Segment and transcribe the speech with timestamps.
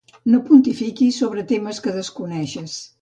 [0.35, 2.79] No pontifiquis sobre temes que desconeixes.